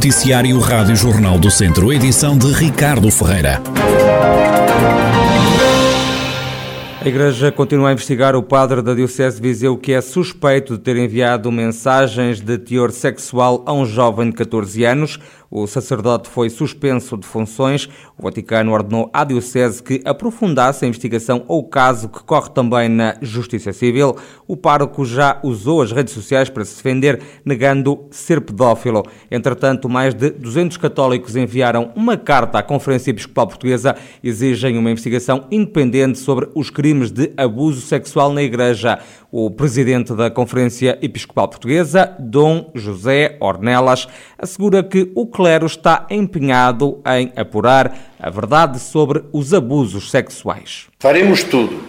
[0.00, 3.60] Noticiário Rádio Jornal do Centro, edição de Ricardo Ferreira.
[7.02, 10.82] A Igreja continua a investigar o padre da Diocese de Viseu que é suspeito de
[10.82, 15.18] ter enviado mensagens de teor sexual a um jovem de 14 anos.
[15.52, 17.88] O sacerdote foi suspenso de funções.
[18.16, 22.88] O Vaticano ordenou à Diocese que aprofundasse a investigação ou o caso que corre também
[22.88, 24.16] na Justiça Civil.
[24.46, 29.02] O pároco já usou as redes sociais para se defender, negando ser pedófilo.
[29.28, 35.46] Entretanto, mais de 200 católicos enviaram uma carta à Conferência Episcopal Portuguesa exigem uma investigação
[35.50, 39.00] independente sobre os crimes de abuso sexual na Igreja.
[39.32, 47.00] O presidente da Conferência Episcopal Portuguesa, Dom José Ornelas, assegura que o clero está empenhado
[47.06, 50.88] em apurar a verdade sobre os abusos sexuais.
[50.98, 51.82] Faremos tudo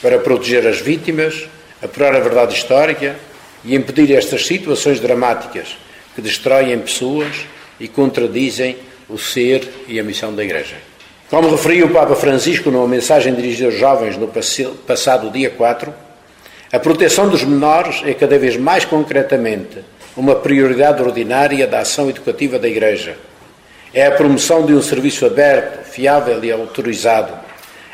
[0.00, 1.48] para proteger as vítimas,
[1.82, 3.16] apurar a verdade histórica
[3.64, 5.76] e impedir estas situações dramáticas
[6.14, 7.44] que destroem pessoas
[7.80, 8.76] e contradizem
[9.08, 10.76] o ser e a missão da Igreja.
[11.28, 14.28] Como referiu o Papa Francisco numa mensagem dirigida aos jovens no
[14.86, 15.92] passado dia 4,
[16.72, 19.80] a proteção dos menores é cada vez mais concretamente
[20.16, 23.16] uma prioridade ordinária da ação educativa da Igreja.
[23.94, 27.32] É a promoção de um serviço aberto, fiável e autorizado,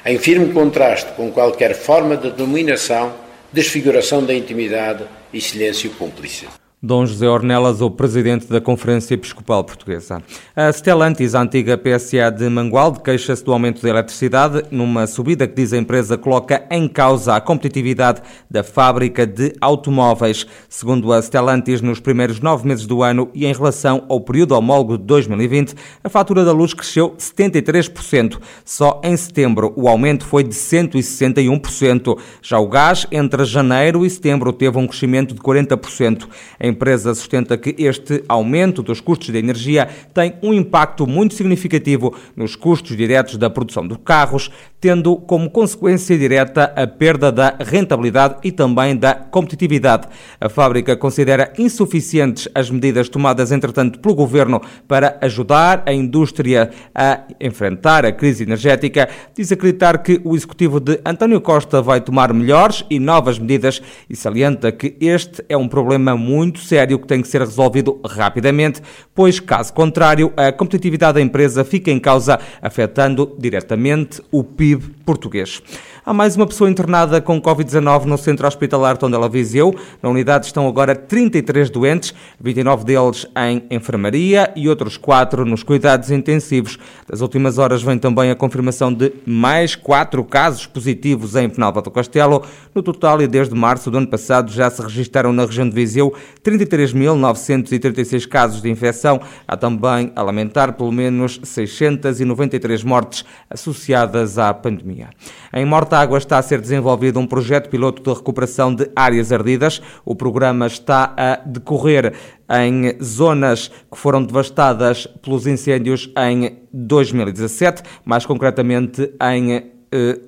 [0.05, 3.15] em firme contraste com qualquer forma de dominação,
[3.53, 6.47] desfiguração da intimidade e silêncio cúmplice.
[6.81, 10.23] Dom José Ornelas, o presidente da Conferência Episcopal Portuguesa.
[10.55, 15.57] A Stellantis, a antiga PSA de Mangualde, queixa-se do aumento da eletricidade, numa subida que
[15.57, 20.47] diz a empresa coloca em causa a competitividade da fábrica de automóveis.
[20.69, 24.97] Segundo a Stellantis, nos primeiros nove meses do ano e em relação ao período homólogo
[24.97, 28.39] de 2020, a fatura da luz cresceu 73%.
[28.65, 32.17] Só em setembro o aumento foi de 161%.
[32.41, 36.29] Já o gás, entre janeiro e setembro, teve um crescimento de 40%.
[36.61, 42.15] A empresa sustenta que este aumento dos custos de energia tem um impacto muito significativo
[42.37, 48.37] nos custos diretos da produção de carros, tendo como consequência direta a perda da rentabilidade
[48.45, 50.09] e também da competitividade.
[50.41, 57.23] A fábrica considera insuficientes as medidas tomadas, entretanto, pelo governo para ajudar a indústria a
[57.41, 59.09] enfrentar a crise energética.
[59.35, 64.15] Diz acreditar que o executivo de António Costa vai tomar melhores e novas medidas e
[64.15, 68.83] salienta que este é um problema muito muito sério que tem que ser resolvido rapidamente,
[69.15, 75.63] pois, caso contrário, a competitividade da empresa fica em causa, afetando diretamente o PIB português.
[76.05, 79.75] Há mais uma pessoa internada com Covid-19 no centro hospitalar Tondela Viseu.
[80.03, 86.11] Na unidade estão agora 33 doentes, 29 deles em enfermaria e outros 4 nos cuidados
[86.11, 86.79] intensivos.
[87.07, 91.91] Das últimas horas vem também a confirmação de mais 4 casos positivos em Penalva do
[91.91, 92.43] Castelo.
[92.75, 96.15] No total, e desde março do ano passado, já se registaram na região de Viseu
[96.49, 99.21] 33.936 casos de infecção.
[99.47, 105.11] Há também a lamentar pelo menos 693 mortes associadas à pandemia.
[105.53, 109.83] Em Morta Água está a ser desenvolvido um projeto piloto de recuperação de áreas ardidas.
[110.05, 112.15] O programa está a decorrer
[112.51, 119.78] em zonas que foram devastadas pelos incêndios em 2017, mais concretamente em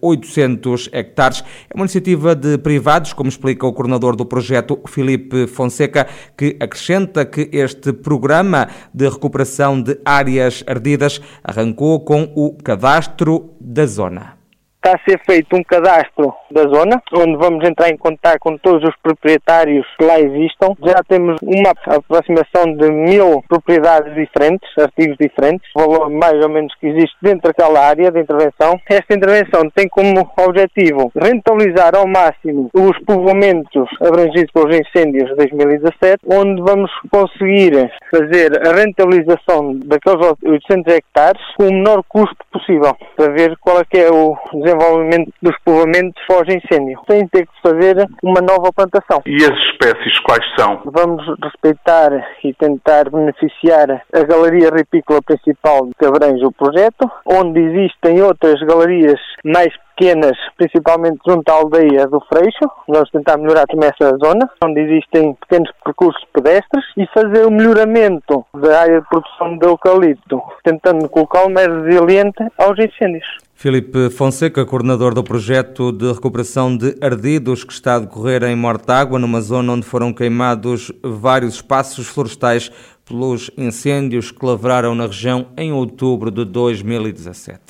[0.01, 1.45] 800 hectares.
[1.69, 6.07] É uma iniciativa de privados, como explica o coordenador do projeto, Filipe Fonseca,
[6.37, 13.87] que acrescenta que este programa de recuperação de áreas ardidas arrancou com o cadastro da
[13.87, 14.40] zona
[14.83, 18.83] está a ser feito um cadastro da zona, onde vamos entrar em contato com todos
[18.89, 20.75] os proprietários que lá existam.
[20.83, 26.89] Já temos uma aproximação de mil propriedades diferentes, artigos diferentes, valor mais ou menos que
[26.89, 28.81] existe dentro daquela área de intervenção.
[28.89, 36.25] Esta intervenção tem como objetivo rentabilizar ao máximo os povoamentos abrangidos pelos incêndios de 2017,
[36.27, 43.31] onde vamos conseguir fazer a rentabilização daqueles 800 hectares com o menor custo possível, para
[43.33, 44.37] ver qual é que é o
[44.71, 47.01] desenvolvimento dos povoamentos pós-incêndio.
[47.07, 49.23] Tem de ter que fazer uma nova plantação.
[49.27, 50.81] E as espécies quais são?
[50.85, 52.11] Vamos respeitar
[52.45, 59.21] e tentar beneficiar a galeria ripícola principal que abrange o projeto, onde existem outras galerias
[59.45, 62.71] mais pequenas, principalmente junto à aldeia do Freixo.
[62.89, 68.45] Vamos tentar melhorar também essa zona, onde existem pequenos percursos pedestres e fazer o melhoramento
[68.55, 73.27] da área de produção de eucalipto, tentando colocá-lo mais resiliente aos incêndios.
[73.55, 79.19] Filipe Fonseca, coordenador do projeto de recuperação de ardidos que está a decorrer em Mortágua,
[79.19, 82.73] numa zona onde foram queimados vários espaços florestais
[83.11, 87.61] pelos incêndios que lavraram na região em outubro de 2017.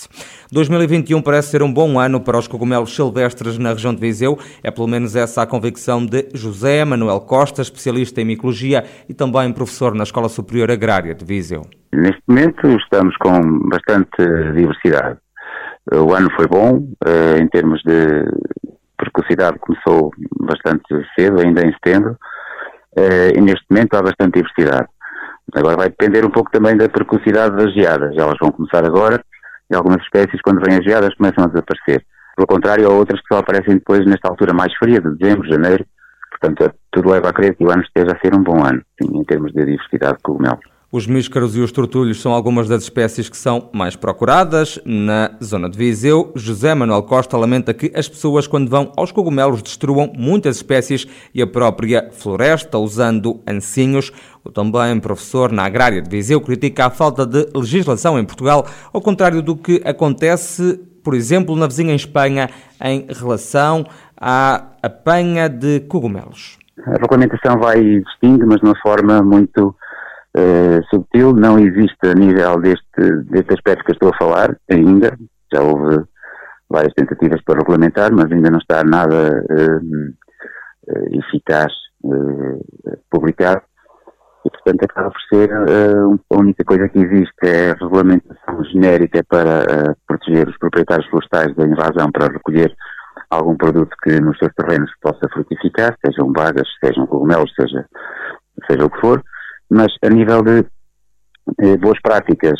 [0.53, 4.39] 2021 parece ser um bom ano para os cogumelos silvestres na região de Viseu.
[4.63, 9.51] É pelo menos essa a convicção de José Manuel Costa, especialista em micologia e também
[9.51, 11.63] professor na Escola Superior Agrária de Viseu.
[11.95, 14.23] Neste momento estamos com bastante
[14.55, 15.19] diversidade.
[15.91, 18.27] O ano foi bom, eh, em termos de
[18.99, 20.85] precocidade começou bastante
[21.19, 22.17] cedo, ainda em setembro,
[22.97, 24.87] eh, e neste momento há bastante diversidade.
[25.55, 28.17] Agora vai depender um pouco também da precocidade das geadas.
[28.17, 29.23] Elas vão começar agora
[29.71, 32.05] e algumas espécies, quando vêm as geadas, começam a desaparecer.
[32.37, 35.85] Pelo contrário, há outras que só aparecem depois nesta altura mais fria, de dezembro, janeiro.
[36.31, 39.11] Portanto, tudo leva a crer que o ano esteja a ser um bom ano, sim,
[39.17, 40.61] em termos de diversidade de cogumelos.
[40.93, 44.77] Os míscaros e os tortulhos são algumas das espécies que são mais procuradas.
[44.85, 49.63] Na zona de Viseu, José Manuel Costa lamenta que as pessoas, quando vão aos cogumelos,
[49.63, 54.11] destruam muitas espécies e a própria floresta, usando ancinhos.
[54.43, 59.01] O também professor na Agrária de Viseu critica a falta de legislação em Portugal, ao
[59.01, 62.51] contrário do que acontece, por exemplo, na vizinha Espanha,
[62.83, 63.87] em relação
[64.17, 66.59] à apanha de cogumelos.
[66.85, 69.73] A regulamentação vai existindo, mas de uma forma muito
[70.37, 75.17] uh, subtil, não existe a nível deste, deste aspecto que estou a falar ainda.
[75.53, 76.05] Já houve
[76.69, 80.15] várias tentativas para regulamentar, mas ainda não está nada uh,
[81.13, 81.73] eficaz
[83.11, 83.63] publicado.
[84.45, 89.95] E, portanto, acaba por ser a única coisa que existe é a regulamentação genérica para
[90.09, 92.75] proteger os proprietários florestais da invasão para recolher
[93.29, 97.85] algum produto que nos seus terrenos possa frutificar, sejam bagas, sejam cogumelos, seja,
[98.67, 99.23] seja o que for
[99.71, 100.67] mas a nível de
[101.59, 102.59] eh, boas práticas,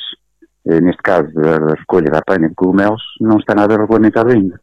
[0.67, 4.61] eh, neste caso da, da recolha da apanha de cogumelos, não está nada regulamentado ainda.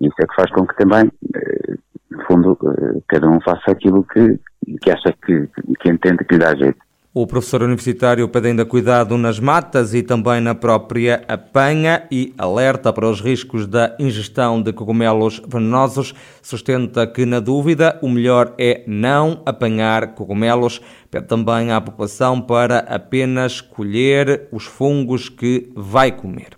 [0.00, 1.74] Isso é que faz com que também, eh,
[2.10, 4.38] no fundo, eh, cada um faça aquilo que,
[4.80, 5.48] que acha que,
[5.80, 6.78] que entende que lhe dá jeito.
[7.12, 12.92] O professor universitário pede ainda cuidado nas matas e também na própria apanha e alerta
[12.92, 16.14] para os riscos da ingestão de cogumelos venenosos.
[16.40, 20.80] Sustenta que, na dúvida, o melhor é não apanhar cogumelos.
[21.10, 26.50] Pede também à população para apenas colher os fungos que vai comer.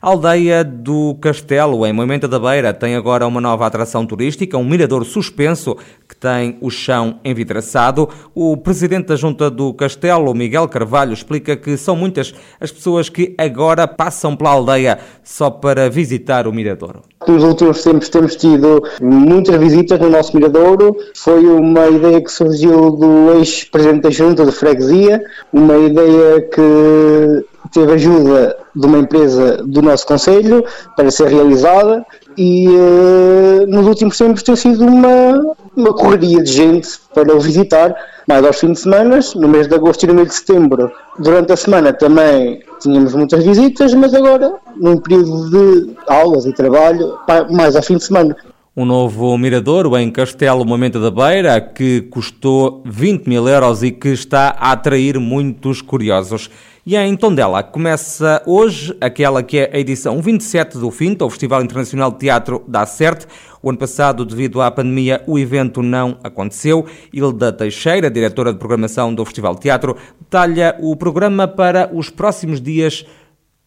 [0.00, 4.64] A aldeia do Castelo, em Moimenta da Beira, tem agora uma nova atração turística, um
[4.64, 5.76] mirador suspenso
[6.08, 8.08] que tem o chão envidraçado.
[8.32, 13.34] O presidente da Junta do Castelo, Miguel Carvalho, explica que são muitas as pessoas que
[13.36, 17.02] agora passam pela aldeia só para visitar o mirador.
[17.26, 20.96] Nos últimos tempos temos tido muitas visitas no nosso miradouro.
[21.16, 25.20] Foi uma ideia que surgiu do ex-presidente da Junta de Freguesia,
[25.52, 30.64] uma ideia que teve ajuda de uma empresa do nosso Conselho
[30.96, 32.04] para ser realizada
[32.36, 37.94] e uh, nos últimos tempos tem sido uma, uma correria de gente para o visitar,
[38.28, 40.90] mais aos fins de semana, no mês de agosto e no mês de setembro.
[41.18, 47.18] Durante a semana também tínhamos muitas visitas, mas agora, num período de aulas e trabalho,
[47.50, 48.36] mais ao fim de semana.
[48.76, 54.10] Um novo miradouro em Castelo Momento da Beira que custou 20 mil euros e que
[54.10, 56.48] está a atrair muitos curiosos.
[56.90, 61.62] E em Tondela começa hoje aquela que é a edição 27 do FINTA, o Festival
[61.62, 63.26] Internacional de Teatro da Acerte.
[63.62, 66.86] O ano passado, devido à pandemia, o evento não aconteceu.
[67.12, 72.58] Hilda Teixeira, diretora de programação do Festival de Teatro, detalha o programa para os próximos
[72.58, 73.04] dias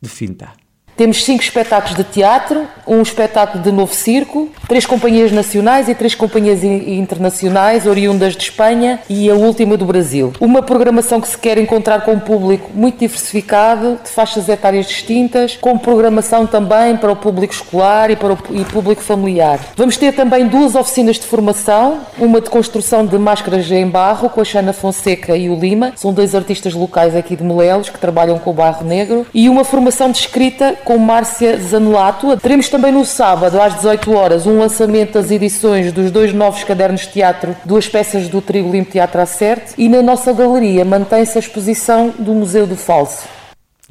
[0.01, 0.60] de FINTA.
[1.01, 6.13] Temos cinco espetáculos de teatro, um espetáculo de novo circo, três companhias nacionais e três
[6.13, 10.31] companhias internacionais, oriundas de Espanha e a última do Brasil.
[10.39, 15.57] Uma programação que se quer encontrar com um público muito diversificado, de faixas etárias distintas,
[15.59, 19.59] com programação também para o público escolar e para o e público familiar.
[19.75, 24.39] Vamos ter também duas oficinas de formação, uma de construção de máscaras em barro, com
[24.39, 28.37] a Xana Fonseca e o Lima, são dois artistas locais aqui de Molelos que trabalham
[28.37, 32.37] com o barro negro, e uma formação de escrita com Márcia Zanelato.
[32.37, 37.01] Teremos também no sábado, às 18 horas, um lançamento das edições dos dois novos cadernos
[37.01, 41.39] de teatro, duas peças do Trigo Limpo Teatro Acerte, e na nossa galeria mantém-se a
[41.39, 43.40] exposição do Museu do Falso.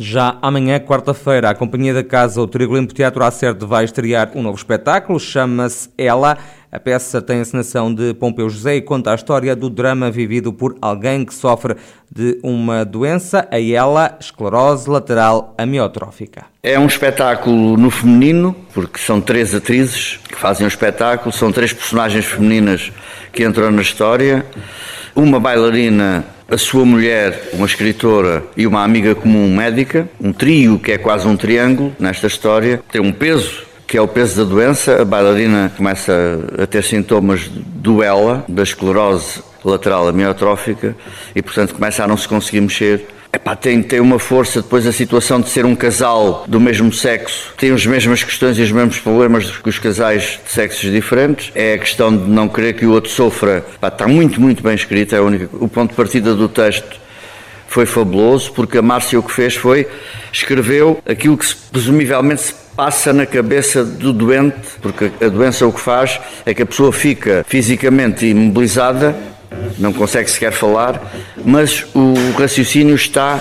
[0.02, 4.40] Já amanhã, quarta-feira, a Companhia da Casa, o Trigo Limpo Teatro Acerte, vai estrear um
[4.40, 6.38] novo espetáculo, chama-se Ela.
[6.73, 10.54] A peça tem a encenação de Pompeu José e conta a história do drama vivido
[10.54, 11.76] por alguém que sofre
[12.11, 16.47] de uma doença, a ela, esclerose lateral amiotrófica.
[16.62, 21.75] É um espetáculo no feminino, porque são três atrizes que fazem o espetáculo, são três
[21.75, 22.90] personagens femininas
[23.35, 24.47] que entram na história.
[25.14, 30.92] Uma bailarina a sua mulher, uma escritora e uma amiga comum médica, um trio que
[30.92, 35.02] é quase um triângulo nesta história, tem um peso que é o peso da doença.
[35.02, 36.12] A bailarina começa
[36.62, 40.97] a ter sintomas do ELA, da esclerose lateral amiotrófica
[41.35, 43.07] e, portanto, começa a não se conseguir mexer.
[43.32, 47.54] Epá, tem, tem uma força depois a situação de ser um casal do mesmo sexo,
[47.56, 51.52] tem as mesmas questões e os mesmos problemas que os casais de sexos diferentes.
[51.54, 53.64] É a questão de não querer que o outro sofra.
[53.75, 55.14] Epá, está muito, muito bem escrito.
[55.14, 56.99] É única, o ponto de partida do texto
[57.68, 59.87] foi fabuloso, porque a Márcia o que fez foi
[60.32, 65.80] escreveu aquilo que presumivelmente se passa na cabeça do doente, porque a doença o que
[65.80, 69.16] faz é que a pessoa fica fisicamente imobilizada,
[69.79, 71.00] não consegue sequer falar,
[71.45, 73.41] mas o raciocínio está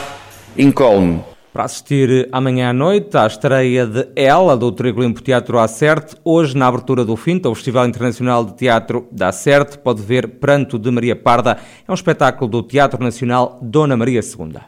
[0.57, 1.21] incólume.
[1.51, 6.67] Para assistir amanhã à noite à estreia de Ela, do Trigolimpo Teatro Acerte, hoje na
[6.67, 11.15] abertura do FINTA, o Festival Internacional de Teatro da Acerte, pode ver Pranto de Maria
[11.15, 11.57] Parda,
[11.87, 14.59] é um espetáculo do Teatro Nacional Dona Maria II.